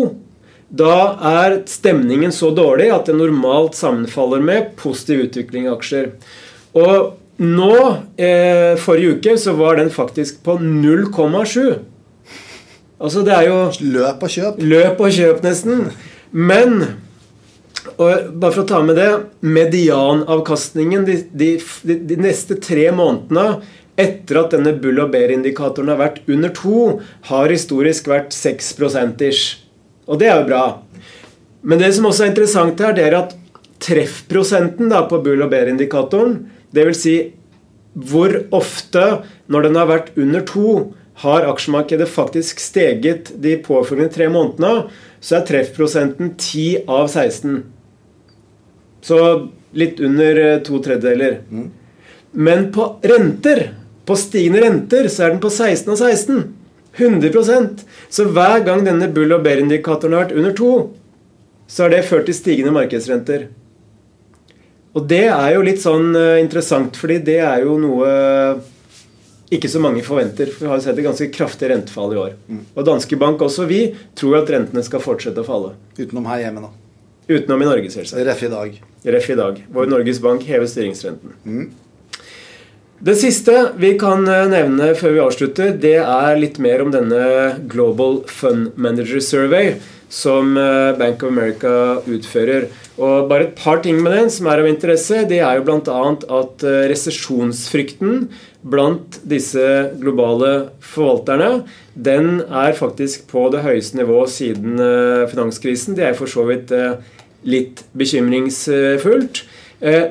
da 0.70 0.96
er 1.26 1.56
stemningen 1.70 2.32
så 2.34 2.52
dårlig 2.54 2.90
at 2.94 3.08
det 3.10 3.16
normalt 3.18 3.74
sammenfaller 3.78 4.42
med 4.44 4.74
positiv 4.78 5.26
utvikling 5.26 5.66
i 5.66 5.72
aksjer. 5.72 6.12
Og 6.78 7.16
nå, 7.42 7.76
eh, 8.20 8.76
forrige 8.78 9.16
uke, 9.16 9.36
så 9.38 9.56
var 9.58 9.76
den 9.80 9.90
faktisk 9.90 10.42
på 10.46 10.58
0,7. 10.60 11.80
Altså 13.00 13.24
det 13.24 13.32
er 13.32 13.46
jo 13.48 13.60
Løp 13.80 14.22
og 14.22 14.28
kjøp. 14.28 14.60
Løp 14.60 15.00
og 15.00 15.14
kjøp, 15.16 15.42
nesten. 15.42 15.92
Men 16.30 16.82
og 17.96 18.32
bare 18.36 18.52
for 18.52 18.62
å 18.62 18.68
ta 18.68 18.80
med 18.84 18.98
det 19.00 19.08
Medianavkastningen 19.40 21.06
de, 21.06 21.16
de, 21.32 21.54
de, 21.88 21.96
de 22.10 22.18
neste 22.20 22.58
tre 22.60 22.90
månedene 22.92 23.62
etter 24.00 24.40
at 24.40 24.54
denne 24.54 24.74
bull 24.80 25.00
og 25.02 25.10
bear-indikatoren 25.12 25.90
har 25.92 26.00
vært 26.00 26.28
under 26.30 26.52
to, 26.56 27.00
har 27.28 27.52
historisk 27.52 28.08
vært 28.08 28.32
6 28.36 28.70
ish. 29.28 29.69
Og 30.10 30.18
det 30.18 30.30
er 30.30 30.40
jo 30.40 30.48
bra. 30.48 30.64
Men 31.62 31.80
det 31.80 31.92
som 31.94 32.08
også 32.08 32.26
er 32.26 32.32
interessant 32.32 32.80
her, 32.82 32.94
det 32.96 33.06
er 33.06 33.18
at 33.20 33.36
treffprosenten 33.80 34.90
da 34.92 35.04
på 35.08 35.20
bull 35.24 35.44
og 35.44 35.52
bear-indikatoren 35.52 36.40
Dvs. 36.74 37.02
Si, 37.02 37.14
hvor 37.94 38.34
ofte, 38.54 39.04
når 39.50 39.66
den 39.66 39.78
har 39.78 39.88
vært 39.90 40.12
under 40.20 40.44
to, 40.46 40.74
har 41.20 41.46
aksjemarkedet 41.50 42.06
faktisk 42.08 42.62
steget 42.62 43.32
de 43.42 43.56
påfølgende 43.60 44.14
tre 44.14 44.28
månedene, 44.32 44.86
så 45.20 45.40
er 45.40 45.48
treffprosenten 45.48 46.34
10 46.38 46.86
av 46.88 47.10
16. 47.10 47.58
Så 49.04 49.18
litt 49.76 50.00
under 50.00 50.40
eh, 50.40 50.62
to 50.64 50.80
tredjedeler. 50.84 51.40
Mm. 51.50 51.66
Men 52.32 52.70
på 52.72 52.86
renter, 53.10 53.66
på 54.06 54.16
stigende 54.16 54.62
renter, 54.64 55.10
så 55.12 55.26
er 55.26 55.34
den 55.34 55.42
på 55.42 55.50
16 55.50 55.92
av 55.92 56.00
16. 56.00 56.40
100% 56.98 57.84
Så 58.10 58.26
hver 58.34 58.64
gang 58.66 58.82
denne 58.84 59.06
bull- 59.14 59.36
og 59.36 59.44
bear-indikatoren 59.44 60.16
har 60.16 60.24
vært 60.24 60.36
under 60.36 60.56
to, 60.56 60.72
så 61.70 61.84
har 61.84 61.94
det 61.94 62.04
ført 62.08 62.26
til 62.26 62.34
stigende 62.34 62.74
markedsrenter. 62.74 63.46
Og 64.98 65.06
det 65.06 65.28
er 65.30 65.54
jo 65.54 65.62
litt 65.62 65.78
sånn 65.78 66.10
uh, 66.18 66.40
interessant, 66.42 66.98
fordi 66.98 67.20
det 67.30 67.38
er 67.46 67.62
jo 67.62 67.76
noe 67.78 68.10
ikke 69.50 69.70
så 69.70 69.82
mange 69.82 70.02
forventer. 70.06 70.50
For 70.50 70.66
vi 70.66 70.70
har 70.70 70.82
sett 70.82 70.98
et 70.98 71.06
ganske 71.06 71.30
kraftig 71.34 71.70
rentefall 71.72 72.14
i 72.14 72.20
år. 72.22 72.34
Mm. 72.46 72.62
Og 72.74 72.86
Danske 72.86 73.18
Bank, 73.18 73.42
også 73.42 73.66
vi, 73.70 73.80
tror 74.18 74.40
at 74.40 74.50
rentene 74.54 74.82
skal 74.86 75.02
fortsette 75.02 75.42
å 75.42 75.46
falle. 75.46 75.74
Utenom 75.98 76.28
her 76.30 76.44
hjemme, 76.44 76.66
da. 76.66 76.70
Utenom 77.30 77.62
i 77.62 77.68
Norge, 77.68 77.90
selvsagt. 77.94 78.22
Ref 78.26 78.44
i 78.46 78.50
dag. 78.50 78.80
Ref 79.14 79.30
i 79.30 79.38
dag, 79.38 79.62
Hvor 79.72 79.90
Norges 79.90 80.20
Bank 80.22 80.46
hever 80.46 80.70
styringsrenten. 80.70 81.34
Mm. 81.44 81.70
Det 83.00 83.14
siste 83.16 83.54
vi 83.80 83.94
kan 83.96 84.26
eh, 84.28 84.44
nevne 84.52 84.90
før 84.92 85.14
vi 85.14 85.20
avslutter, 85.24 85.70
det 85.80 85.96
er 86.02 86.36
litt 86.36 86.58
mer 86.60 86.82
om 86.84 86.90
denne 86.92 87.22
Global 87.72 88.18
Fund 88.28 88.74
Manager 88.76 89.22
Survey 89.24 89.70
som 90.12 90.52
eh, 90.60 90.90
Bank 90.98 91.24
of 91.24 91.32
America 91.32 91.72
utfører. 92.04 92.66
Og 93.00 93.30
bare 93.30 93.46
et 93.46 93.56
par 93.56 93.80
ting 93.80 94.02
med 94.04 94.12
den 94.12 94.28
som 94.28 94.50
er 94.52 94.60
av 94.60 94.68
interesse. 94.68 95.22
Det 95.30 95.40
er 95.40 95.56
jo 95.56 95.64
bl.a. 95.70 95.96
at 96.42 96.66
eh, 96.68 96.82
resesjonsfrykten 96.92 98.26
blant 98.68 99.16
disse 99.24 99.64
globale 99.96 100.52
forvalterne, 100.84 101.62
den 101.96 102.42
er 102.44 102.76
faktisk 102.76 103.30
på 103.32 103.46
det 103.54 103.64
høyeste 103.64 103.96
nivået 103.96 104.34
siden 104.34 104.76
finanskrisen. 105.32 105.96
Det 105.96 106.10
er 106.10 106.18
for 106.18 106.28
så 106.28 106.44
vidt 106.50 106.68
litt 107.48 107.80
bekymringsfullt. 107.96 109.46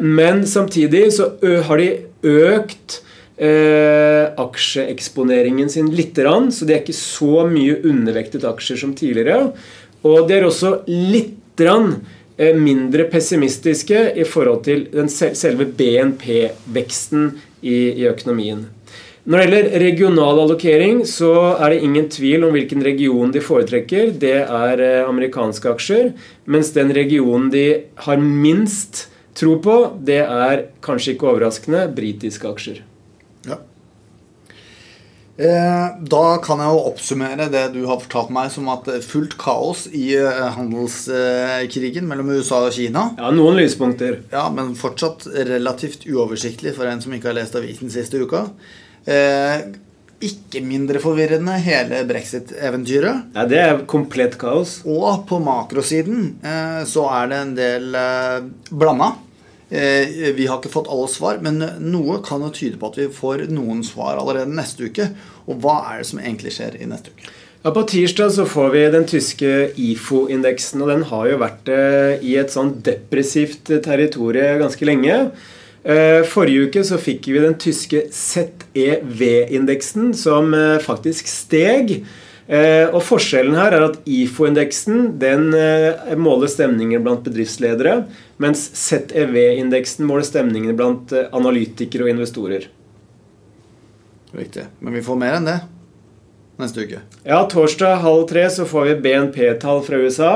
Men 0.02 0.42
samtidig 0.50 1.12
så 1.14 1.36
har 1.70 1.78
de 1.78 1.92
økt 2.26 3.00
eh, 3.40 4.30
aksjeeksponeringen 4.40 5.70
sin 5.72 5.92
litt, 5.96 6.20
så 6.20 6.68
det 6.68 6.76
er 6.76 6.82
ikke 6.84 6.98
så 6.98 7.46
mye 7.50 7.80
undervektet 7.88 8.48
aksjer 8.48 8.82
som 8.84 8.96
tidligere. 8.98 9.52
Og 10.08 10.28
de 10.28 10.38
er 10.38 10.48
også 10.48 10.80
litt 10.88 11.64
eh, 11.64 12.56
mindre 12.56 13.08
pessimistiske 13.12 14.10
i 14.16 14.26
forhold 14.28 14.66
til 14.68 14.88
den 14.94 15.10
selve 15.12 15.68
BNP-veksten 15.68 17.32
i, 17.62 17.78
i 18.00 18.08
økonomien. 18.08 18.68
Når 19.30 19.38
det 19.38 19.46
gjelder 19.46 19.82
regional 19.84 20.40
allokering, 20.42 21.02
så 21.06 21.34
er 21.60 21.74
det 21.74 21.84
ingen 21.86 22.08
tvil 22.10 22.48
om 22.48 22.56
hvilken 22.56 22.82
region 22.82 23.34
de 23.36 23.44
foretrekker. 23.44 24.16
Det 24.18 24.40
er 24.42 24.82
eh, 24.82 25.04
amerikanske 25.06 25.70
aksjer. 25.70 26.14
Mens 26.50 26.72
den 26.74 26.94
regionen 26.96 27.52
de 27.54 27.66
har 28.08 28.18
minst 28.24 29.06
tro 29.40 29.56
på, 29.64 29.80
det 30.06 30.22
er 30.26 30.68
kanskje 30.86 31.16
ikke 31.16 31.32
overraskende 31.32 31.88
britiske 31.96 32.48
aksjer. 32.50 32.84
Ja. 33.48 33.56
da 35.40 36.24
kan 36.44 36.60
jeg 36.60 36.74
jo 36.76 36.80
oppsummere 36.90 37.46
det 37.48 37.62
du 37.72 37.86
har 37.88 38.02
fortalt 38.02 38.32
meg 38.36 38.50
som 38.52 38.68
at 38.74 38.90
fullt 39.08 39.38
kaos 39.40 39.86
i 39.96 40.10
eh, 40.20 40.42
handelskrigen 40.58 42.10
mellom 42.10 42.34
USA 42.36 42.66
og 42.68 42.76
Kina. 42.76 43.06
Ja, 43.16 43.30
noen 43.32 43.56
lyspunkter. 43.62 44.18
Ja, 44.34 44.50
Men 44.52 44.74
fortsatt 44.76 45.30
relativt 45.48 46.04
uoversiktlig 46.10 46.76
for 46.76 46.92
en 46.92 47.00
som 47.00 47.16
ikke 47.16 47.32
har 47.32 47.40
lest 47.40 47.56
avisen 47.56 47.94
siste 47.94 48.20
uka. 48.20 48.50
Eh, 49.08 49.64
ikke 50.20 50.60
mindre 50.68 51.00
forvirrende 51.00 51.56
hele 51.64 52.04
brexit-eventyret. 52.04 53.32
Ja, 53.40 53.48
Det 53.48 53.64
er 53.64 53.86
komplett 53.88 54.36
kaos. 54.42 54.82
Og 54.84 55.24
på 55.30 55.40
makrosiden 55.40 56.34
så 56.84 57.08
er 57.22 57.32
det 57.32 57.38
en 57.40 57.56
del 57.56 57.96
blanda. 58.68 59.14
Eh, 59.70 60.34
vi 60.34 60.48
har 60.50 60.58
ikke 60.58 60.72
fått 60.74 60.88
alle 60.90 61.08
svar, 61.12 61.38
men 61.46 61.62
noe 61.92 62.20
kan 62.26 62.42
jo 62.42 62.50
tyde 62.54 62.78
på 62.82 62.88
at 62.90 62.98
vi 62.98 63.06
får 63.14 63.48
noen 63.54 63.84
svar 63.86 64.18
allerede 64.18 64.50
neste 64.58 64.84
uke. 64.90 65.06
Og 65.46 65.62
hva 65.62 65.76
er 65.92 65.96
det 66.02 66.08
som 66.10 66.20
egentlig 66.22 66.52
skjer 66.56 66.74
i 66.80 66.90
neste 66.90 67.10
uke? 67.14 67.24
Ja, 67.60 67.70
På 67.76 67.84
tirsdag 67.84 68.32
så 68.32 68.46
får 68.48 68.70
vi 68.74 68.92
den 68.94 69.06
tyske 69.06 69.72
IFO-indeksen, 69.76 70.82
og 70.82 70.88
den 70.90 71.04
har 71.12 71.24
jo 71.30 71.38
vært 71.44 71.68
eh, 71.70 72.14
i 72.26 72.38
et 72.40 72.52
sånn 72.54 72.82
depressivt 72.86 73.66
territorium 73.86 74.60
ganske 74.64 74.86
lenge. 74.88 75.16
Eh, 75.84 76.22
forrige 76.28 76.64
uke 76.70 76.82
så 76.88 76.98
fikk 77.02 77.28
vi 77.30 77.40
den 77.44 77.58
tyske 77.60 78.08
ZEV-indeksen, 78.16 80.14
som 80.18 80.56
faktisk 80.82 81.28
steg. 81.30 82.06
Eh, 82.50 82.88
og 82.90 83.04
Forskjellen 83.06 83.54
her 83.60 83.76
er 83.78 83.84
at 83.86 84.00
IFO-indeksen 84.10 85.20
den 85.22 85.52
eh, 85.54 86.16
måler 86.18 86.50
stemninger 86.50 87.02
blant 87.06 87.22
bedriftsledere, 87.28 88.08
mens 88.42 88.64
ZEV-indeksen 88.74 90.08
måler 90.10 90.26
stemningene 90.26 90.74
blant 90.78 91.14
eh, 91.14 91.28
analytikere 91.38 92.08
og 92.08 92.14
investorer. 92.16 92.66
Riktig. 94.34 94.66
Men 94.82 94.98
vi 94.98 95.06
får 95.06 95.22
mer 95.22 95.38
enn 95.38 95.52
det. 95.52 95.60
Neste 96.60 96.86
uke? 96.86 97.02
Ja, 97.24 97.40
Torsdag 97.50 98.02
halv 98.04 98.28
tre 98.30 98.44
så 98.52 98.66
får 98.68 98.90
vi 98.90 98.96
BNP-tall 99.06 99.82
fra 99.86 100.00
USA. 100.00 100.34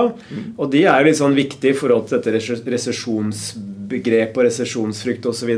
Og 0.57 0.71
de 0.73 0.85
er 0.89 1.05
litt 1.05 1.19
sånn 1.19 1.37
viktige 1.37 1.73
i 1.73 1.77
forhold 1.77 2.09
til 2.09 2.19
dette 2.19 2.33
resesjonsbegrepet 2.73 4.39
og 4.39 4.47
resesjonsfrykt 4.47 5.29
osv. 5.29 5.53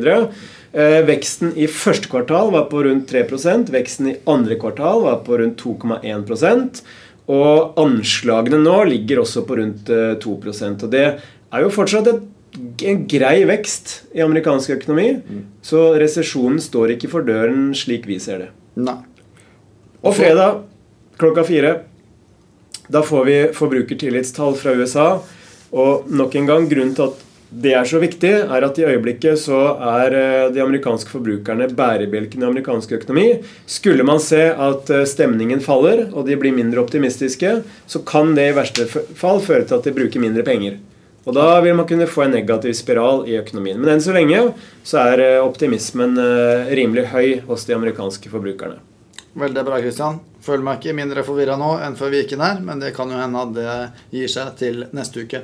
Eh, 0.76 1.00
veksten 1.08 1.56
i 1.56 1.70
første 1.72 2.12
kvartal 2.12 2.52
var 2.56 2.68
på 2.72 2.84
rundt 2.84 3.08
3% 3.08 3.70
Veksten 3.72 4.10
i 4.12 4.18
andre 4.28 4.58
kvartal 4.60 5.06
var 5.06 5.22
på 5.24 5.38
rundt 5.40 5.62
2,1% 5.62 6.82
Og 7.32 7.80
anslagene 7.80 8.60
nå 8.60 8.82
ligger 8.90 9.22
også 9.22 9.46
på 9.48 9.56
rundt 9.62 9.88
2 9.88 10.36
eh, 10.36 10.66
Og 10.74 10.90
det 10.92 11.06
er 11.06 11.64
jo 11.64 11.72
fortsatt 11.72 12.12
et 12.12 12.26
en 12.56 13.02
grei 13.08 13.42
vekst 13.48 13.90
i 14.16 14.22
amerikansk 14.24 14.78
økonomi. 14.78 15.10
Mm. 15.20 15.42
Så 15.66 15.90
resesjonen 16.00 16.62
står 16.64 16.96
ikke 16.96 17.12
for 17.12 17.28
døren 17.28 17.74
slik 17.76 18.08
vi 18.08 18.16
ser 18.22 18.46
det. 18.46 18.50
Nei. 18.80 19.02
Og 20.06 20.14
fredag 20.14 20.62
klokka 21.18 21.44
fire 21.48 21.76
da 22.88 23.02
får 23.02 23.26
vi 23.26 23.38
forbrukertillitstall 23.54 24.56
fra 24.60 24.76
USA. 24.78 25.08
Og 25.74 26.10
nok 26.12 26.36
en 26.36 26.50
gang, 26.50 26.68
grunnen 26.70 26.94
til 26.96 27.10
at 27.10 27.24
det 27.56 27.72
er 27.78 27.88
så 27.88 28.02
viktig, 28.02 28.32
er 28.52 28.66
at 28.68 28.80
i 28.82 28.86
øyeblikket 28.86 29.40
så 29.40 29.60
er 30.02 30.16
eh, 30.18 30.48
de 30.54 30.62
amerikanske 30.64 31.10
forbrukerne 31.14 31.70
bærebjelken 31.78 32.42
i 32.42 32.48
amerikansk 32.48 32.96
økonomi. 32.98 33.26
Skulle 33.70 34.06
man 34.08 34.20
se 34.20 34.42
at 34.50 34.90
eh, 34.92 35.06
stemningen 35.08 35.62
faller, 35.64 36.08
og 36.12 36.28
de 36.28 36.38
blir 36.42 36.56
mindre 36.56 36.84
optimistiske, 36.84 37.60
så 37.88 38.02
kan 38.08 38.34
det 38.36 38.50
i 38.50 38.58
verste 38.58 38.88
fall 38.90 39.40
føre 39.46 39.66
til 39.66 39.80
at 39.80 39.88
de 39.88 39.96
bruker 39.96 40.24
mindre 40.24 40.46
penger. 40.46 40.82
Og 41.26 41.38
da 41.38 41.48
vil 41.66 41.78
man 41.78 41.88
kunne 41.90 42.10
få 42.10 42.26
en 42.26 42.36
negativ 42.38 42.76
spiral 42.78 43.24
i 43.30 43.38
økonomien. 43.40 43.80
Men 43.82 43.96
enn 43.96 44.04
så 44.04 44.14
lenge 44.14 44.50
så 44.86 45.06
er 45.06 45.24
eh, 45.24 45.40
optimismen 45.46 46.20
rimelig 46.76 47.08
høy 47.14 47.40
hos 47.48 47.66
de 47.70 47.78
amerikanske 47.78 48.34
forbrukerne. 48.34 48.82
Veldig 49.36 49.65
bra, 49.68 49.82
Kristian. 49.84 50.22
Føler 50.46 50.63
meg 50.63 50.77
ikke 50.80 50.96
mindre 50.96 51.24
forvirra 51.27 51.58
nå 51.60 51.74
enn 51.84 51.98
før 52.00 52.13
vi 52.13 52.22
gikk 52.22 52.38
inn 52.38 52.44
her, 52.46 52.62
men 52.63 52.80
det 52.80 52.94
kan 52.96 53.10
jo 53.12 53.18
hende 53.20 53.42
at 53.42 53.51
det 53.58 53.74
gir 54.15 54.32
seg 54.32 54.54
til 54.62 54.86
neste 54.96 55.25
uke. 55.25 55.42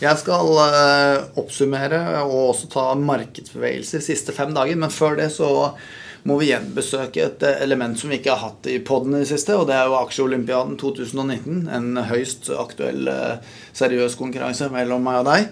Jeg 0.00 0.20
skal 0.20 0.50
uh, 0.58 1.38
oppsummere 1.40 2.02
og 2.20 2.34
også 2.50 2.68
ta 2.74 2.84
markedsbevegelser 3.00 4.04
siste 4.04 4.36
fem 4.36 4.52
dager, 4.56 4.76
men 4.76 4.92
før 4.92 5.16
det 5.22 5.30
så 5.32 5.48
må 6.28 6.36
vi 6.36 6.50
gjenbesøke 6.50 7.24
et 7.24 7.46
element 7.54 7.96
som 7.96 8.12
vi 8.12 8.18
ikke 8.20 8.34
har 8.34 8.50
hatt 8.50 8.68
i 8.68 8.76
poden 8.84 9.16
i 9.16 9.22
det 9.22 9.30
siste, 9.30 9.56
og 9.56 9.70
det 9.70 9.78
er 9.78 9.88
jo 9.88 9.96
Aksjeolympiaden 10.02 10.76
2019. 10.82 11.64
En 11.72 12.04
høyst 12.10 12.52
aktuell, 12.52 13.08
uh, 13.08 13.40
seriøs 13.72 14.20
konkurranse 14.20 14.68
mellom 14.74 15.08
meg 15.08 15.22
og 15.22 15.32
deg. 15.32 15.48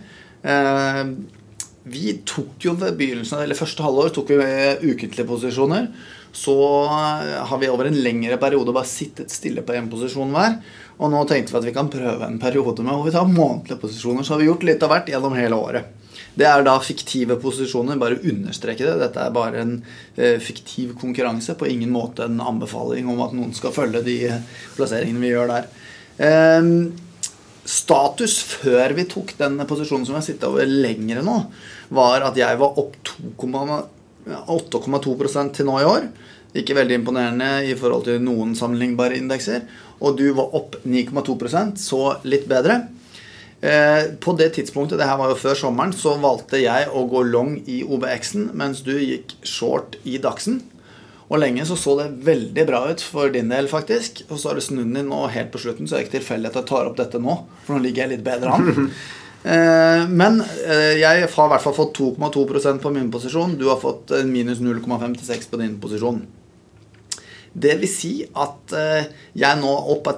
Vi 1.89 2.19
tok 2.29 2.65
jo 2.67 2.77
ved 2.79 2.97
begynnelsen, 2.99 3.43
eller 3.45 3.59
første 3.59 3.85
halvår 3.85 4.15
tok 4.17 4.33
vi 4.37 4.93
ukentlige 4.93 5.29
posisjoner 5.29 5.91
så 6.33 6.85
eh, 6.85 7.47
har 7.47 7.59
vi 7.59 7.69
over 7.69 7.89
en 7.89 8.03
lengre 8.03 8.37
periode 8.37 8.73
bare 8.73 8.89
sittet 8.89 9.33
stille 9.33 9.65
på 9.65 9.75
én 9.77 9.89
posisjon 9.91 10.33
hver. 10.35 10.59
Og 10.99 11.13
nå 11.13 11.23
tenkte 11.31 11.55
vi 11.55 11.61
at 11.61 11.69
vi 11.69 11.77
kan 11.77 11.91
prøve 11.93 12.27
en 12.27 12.41
periode 12.43 12.85
med 12.85 12.95
hvor 12.95 13.07
vi 13.07 13.15
tar 13.15 13.31
månedlige 13.31 13.81
posisjoner. 13.81 14.27
Så 14.27 14.35
har 14.35 14.43
vi 14.43 14.51
gjort 14.51 14.67
litt 14.69 14.85
av 14.85 14.93
hvert 14.93 15.09
gjennom 15.11 15.37
hele 15.39 15.59
året. 15.59 15.95
Det 16.39 16.47
er 16.47 16.63
da 16.67 16.77
fiktive 16.83 17.39
posisjoner. 17.43 17.99
Bare 18.01 18.21
understreke 18.21 18.87
det. 18.87 18.99
Dette 19.01 19.25
er 19.25 19.35
bare 19.35 19.65
en 19.65 19.75
eh, 20.17 20.37
fiktiv 20.43 20.95
konkurranse. 21.01 21.57
På 21.59 21.71
ingen 21.71 21.91
måte 21.95 22.29
en 22.29 22.43
anbefaling 22.45 23.09
om 23.11 23.25
at 23.25 23.35
noen 23.37 23.57
skal 23.57 23.75
følge 23.75 24.05
de 24.07 24.21
plasseringene 24.77 25.25
vi 25.25 25.33
gjør 25.33 25.55
der. 25.57 25.71
Status 27.69 28.39
før 28.49 28.95
vi 28.97 29.05
tok 29.11 29.35
den 29.37 29.59
posisjonen 29.69 30.07
som 30.07 30.15
vi 30.15 30.21
har 30.23 30.25
sittet 30.25 30.47
over 30.49 30.65
lengre 30.65 31.21
nå, 31.25 31.35
var 31.95 32.27
at 32.27 32.37
jeg 32.39 32.59
var 32.61 32.81
opp 32.81 32.97
2,2 33.39 33.79
8,2 34.29 35.53
til 35.57 35.69
nå 35.69 35.79
i 35.81 35.89
år. 35.89 36.09
Ikke 36.59 36.77
veldig 36.77 37.01
imponerende 37.01 37.49
i 37.69 37.75
forhold 37.79 38.07
til 38.09 38.23
noen 38.25 38.55
sammenlignbare 38.57 39.19
indekser. 39.19 39.67
Og 40.05 40.17
du 40.19 40.31
var 40.37 40.55
opp 40.57 40.79
9,2% 40.85 41.81
så 41.81 42.03
litt 42.29 42.49
bedre. 42.51 42.83
Eh, 43.61 44.15
på 44.23 44.35
det 44.39 44.53
tidspunktet, 44.55 45.01
det 45.01 45.09
her 45.09 45.19
var 45.19 45.33
jo 45.33 45.41
før 45.41 45.57
sommeren, 45.59 45.93
så 45.93 46.15
valgte 46.23 46.61
jeg 46.63 46.89
å 46.95 47.03
gå 47.11 47.25
long 47.27 47.57
i 47.67 47.81
OBX-en, 47.83 48.53
mens 48.55 48.85
du 48.87 48.95
gikk 48.95 49.35
short 49.43 49.99
i 50.07 50.21
Dagsen. 50.23 50.61
Og 51.29 51.43
lenge 51.43 51.67
så 51.69 51.77
så 51.77 51.97
det 51.99 52.13
veldig 52.25 52.65
bra 52.71 52.85
ut 52.89 53.03
for 53.05 53.35
din 53.35 53.51
del, 53.53 53.69
faktisk. 53.69 54.23
Og 54.31 54.39
så 54.39 54.53
har 54.53 54.57
du 54.61 54.65
snudd 54.65 54.95
den 54.95 55.11
nå 55.11 55.27
helt 55.35 55.51
på 55.53 55.61
slutten, 55.61 55.89
så 55.89 55.97
er 55.97 56.05
det 56.05 56.09
ikke 56.09 56.21
tilfeldig 56.21 56.53
at 56.53 56.61
jeg 56.63 56.71
tar 56.71 56.89
opp 56.89 56.97
dette 57.01 57.21
nå. 57.21 57.35
For 57.67 57.77
nå 57.77 57.83
ligger 57.85 58.07
jeg 58.07 58.17
litt 58.17 58.29
bedre 58.29 58.55
an. 58.55 58.93
Eh, 59.49 60.03
men 60.13 60.43
eh, 60.43 60.99
jeg 61.01 61.29
har 61.33 61.47
i 61.47 61.53
hvert 61.55 61.65
fall 61.65 61.77
fått 61.77 62.01
2,2% 62.01 62.83
på 62.83 62.93
min 62.93 63.11
posisjon. 63.13 63.57
Du 63.57 63.69
har 63.71 63.81
fått 63.81 64.13
minus 64.29 64.61
0,56 64.61 65.49
på 65.49 65.61
din 65.63 65.79
posisjon. 65.81 66.21
Det 67.59 67.79
vil 67.81 67.91
si 67.91 68.13
at 68.29 68.75
eh, 68.77 69.09
jeg 69.39 69.61
nå 69.63 69.71
opp, 69.95 70.11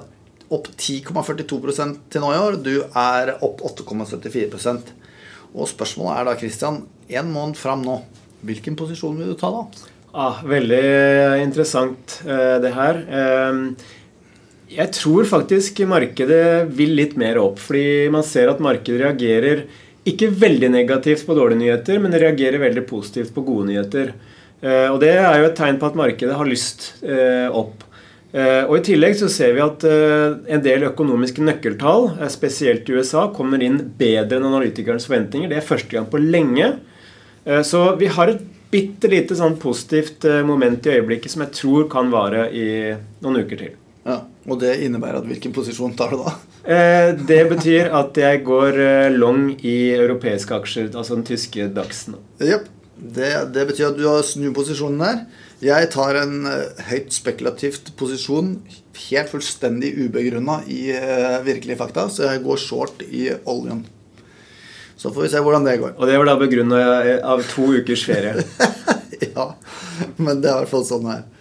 opp 0.51 0.67
10,42 0.73 1.45
til 1.47 2.25
nå 2.25 2.33
i 2.33 2.41
år. 2.41 2.59
Du 2.59 2.73
er 2.83 3.37
opp 3.39 3.63
8,74% 3.71 4.91
Og 5.53 5.69
spørsmålet 5.69 6.17
er 6.17 6.27
da, 6.27 6.35
Christian, 6.41 6.83
en 7.11 7.31
måned 7.31 7.59
fram 7.59 7.85
nå, 7.87 8.01
hvilken 8.47 8.75
posisjon 8.79 9.17
vil 9.19 9.31
du 9.31 9.39
ta 9.39 9.53
da? 9.53 9.63
Ah, 10.11 10.43
veldig 10.43 10.83
interessant 11.39 12.17
det 12.25 12.71
her. 12.75 12.97
Jeg 14.71 14.93
tror 14.95 15.27
faktisk 15.27 15.81
markedet 15.89 16.69
vil 16.71 16.93
litt 16.95 17.17
mer 17.19 17.41
opp. 17.41 17.59
Fordi 17.59 18.07
man 18.13 18.23
ser 18.27 18.51
at 18.51 18.61
markedet 18.63 19.01
reagerer 19.03 19.65
ikke 20.07 20.31
veldig 20.33 20.71
negativt 20.73 21.25
på 21.27 21.35
dårlige 21.37 21.61
nyheter, 21.61 21.99
men 22.01 22.13
det 22.13 22.23
reagerer 22.23 22.63
veldig 22.63 22.85
positivt 22.89 23.33
på 23.35 23.43
gode 23.45 23.67
nyheter. 23.69 24.13
Eh, 24.61 24.87
og 24.89 24.99
det 25.03 25.13
er 25.17 25.41
jo 25.41 25.49
et 25.49 25.57
tegn 25.57 25.79
på 25.81 25.89
at 25.89 25.97
markedet 25.97 26.37
har 26.37 26.49
lyst 26.49 26.87
eh, 27.03 27.49
opp. 27.49 27.83
Eh, 28.31 28.63
og 28.63 28.77
I 28.77 28.85
tillegg 28.87 29.17
så 29.19 29.27
ser 29.29 29.53
vi 29.57 29.63
at 29.65 29.83
en 29.83 30.63
del 30.63 30.87
økonomiske 30.87 31.43
nøkkeltall, 31.43 32.13
spesielt 32.31 32.89
i 32.89 32.95
USA, 32.95 33.27
kommer 33.35 33.61
inn 33.61 33.81
bedre 33.99 34.39
enn 34.39 34.47
analytikernes 34.49 35.09
forventninger. 35.09 35.51
Det 35.51 35.59
er 35.59 35.67
første 35.67 35.97
gang 35.97 36.07
på 36.09 36.21
lenge. 36.21 36.71
Så 37.65 37.79
vi 37.97 38.05
har 38.13 38.29
et 38.29 38.41
bitte 38.71 39.09
lite 39.09 39.35
sånn 39.35 39.57
positivt 39.59 40.29
moment 40.45 40.85
i 40.85 40.93
øyeblikket 40.93 41.33
som 41.33 41.41
jeg 41.43 41.57
tror 41.57 41.89
kan 41.91 42.13
vare 42.13 42.45
i 42.53 42.67
noen 43.25 43.41
uker 43.41 43.65
til. 43.65 43.80
Ja, 44.01 44.23
Og 44.49 44.57
det 44.61 44.79
innebærer 44.81 45.19
at 45.19 45.27
hvilken 45.29 45.53
posisjon 45.53 45.93
tar 45.97 46.15
du 46.15 46.23
da? 46.23 46.33
Eh, 46.65 47.11
det 47.13 47.43
betyr 47.51 47.91
at 47.93 48.17
jeg 48.17 48.41
går 48.47 48.79
eh, 48.81 49.13
long 49.13 49.51
i 49.61 49.93
europeiske 49.93 50.55
aksjer, 50.57 50.89
altså 50.95 51.19
den 51.19 51.27
tyske 51.27 51.67
Dachsen. 51.75 52.17
Yep. 52.41 52.65
Det, 53.01 53.29
det, 53.53 53.65
betyr 53.69 53.91
at 53.91 53.97
du 53.97 54.07
har 54.07 54.25
snuposisjonen 54.25 55.01
der. 55.01 55.21
Jeg 55.61 55.89
tar 55.93 56.17
en 56.17 56.45
uh, 56.45 56.83
høyt 56.89 57.13
spekulativt 57.13 57.91
posisjon, 57.97 58.55
helt 59.07 59.29
fullstendig 59.29 59.91
ubegrunna 60.03 60.59
i 60.69 60.93
virkelige 61.45 61.77
fakta, 61.79 62.07
så 62.13 62.27
jeg 62.27 62.43
går 62.45 62.61
short 62.61 63.01
i 63.05 63.27
oljen. 63.49 63.83
Så 64.97 65.09
får 65.09 65.25
vi 65.25 65.31
se 65.33 65.41
hvordan 65.41 65.65
det 65.65 65.79
går. 65.81 65.95
Og 65.97 66.09
det 66.09 66.17
var 66.17 66.29
da 66.29 66.37
begrunna 66.37 66.81
av 67.25 67.41
to 67.53 67.71
ukers 67.73 68.05
ferie? 68.05 68.45
ja, 69.35 69.47
men 70.21 70.41
det 70.41 70.49
er 70.49 70.59
i 70.59 70.59
hvert 70.61 70.73
fall 70.73 70.85
sånn 70.89 71.09
er. 71.13 71.25
Uh, 71.25 71.40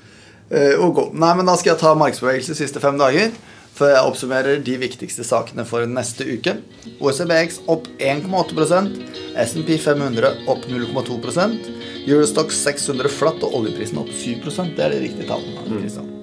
ok. 0.50 1.10
Nei, 1.14 1.34
men 1.38 1.46
Da 1.46 1.56
skal 1.56 1.74
jeg 1.74 1.82
ta 1.82 1.94
markedsbevegelse 1.94 2.54
de 2.54 2.58
siste 2.58 2.82
fem 2.82 2.98
dager. 2.98 3.32
Før 3.80 3.94
jeg 3.94 4.08
oppsummerer 4.10 4.62
de 4.64 4.76
viktigste 4.76 5.24
sakene 5.24 5.64
for 5.64 5.86
neste 5.88 6.26
uke. 6.26 6.56
OECBX 7.00 7.62
opp 7.70 7.86
1,8% 7.96 8.98
SMP 9.40 9.78
500 9.80 10.44
opp 10.50 10.66
0,2% 10.68 11.70
Eurostock 12.04 12.52
600 12.52 13.12
flatt 13.12 13.44
og 13.46 13.54
oljeprisen 13.60 14.00
opp 14.02 14.10
7% 14.12 14.74
Det 14.76 14.84
er 14.84 14.96
de 14.96 15.04
riktige 15.06 15.28
tallene. 15.30 15.64
Mm. 15.70 16.16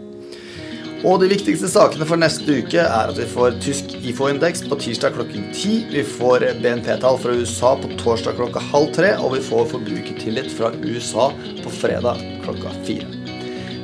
Og 1.05 1.19
de 1.21 1.29
viktigste 1.29 1.69
sakene 1.69 2.05
for 2.09 2.19
neste 2.19 2.59
uke 2.61 2.81
er 2.81 3.11
at 3.11 3.17
vi 3.17 3.27
får 3.29 3.59
tysk 3.63 3.93
IFO-indeks 4.01 4.65
på 4.69 4.79
tirsdag 4.81 5.13
klokken 5.17 5.51
10. 5.51 5.75
Vi 5.93 6.05
får 6.17 6.47
BNP-tall 6.63 7.21
fra 7.21 7.37
USA 7.37 7.75
på 7.77 7.93
torsdag 8.01 8.37
klokka 8.39 8.63
halv 8.73 8.89
tre. 8.97 9.13
Og 9.21 9.37
vi 9.37 9.45
får 9.45 9.69
forbrukertillit 9.75 10.49
fra 10.57 10.73
USA 10.81 11.29
på 11.61 11.77
fredag 11.81 12.25
klokka 12.45 12.73
fire. 12.81 13.16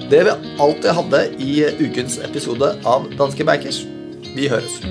Det 0.10 0.24
vi 0.24 0.32
alltid 0.60 0.89
hadde 0.92 1.22
i 1.39 1.54
ukens 1.80 2.20
episode 2.20 2.76
av 2.84 3.08
Danske 3.18 3.46
Bankers. 3.48 3.84
Vi 4.36 4.50
høres. 4.52 4.82